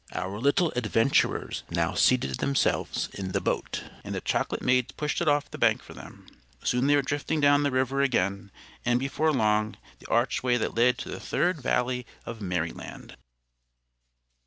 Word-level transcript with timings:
Our 0.13 0.39
little 0.39 0.73
adventurers 0.75 1.61
now 1.69 1.93
seated 1.93 2.39
themselves 2.39 3.07
in 3.13 3.33
the 3.33 3.39
boat, 3.39 3.83
and 4.03 4.15
the 4.15 4.21
chocolate 4.21 4.63
maids 4.63 4.93
pushed 4.93 5.21
it 5.21 5.27
off 5.27 5.51
the 5.51 5.59
bank 5.59 5.83
for 5.83 5.93
them. 5.93 6.25
Soon 6.63 6.87
they 6.87 6.95
were 6.95 7.03
drifting 7.03 7.39
down 7.39 7.61
the 7.61 7.69
river 7.69 8.01
again, 8.01 8.49
and 8.83 8.99
before 8.99 9.31
long 9.31 9.73
reached 9.73 9.99
the 9.99 10.09
archway 10.09 10.57
that 10.57 10.73
led 10.73 10.97
to 10.97 11.09
the 11.09 11.19
Third 11.19 11.61
Valley 11.61 12.07
of 12.25 12.41
Merryland. 12.41 13.15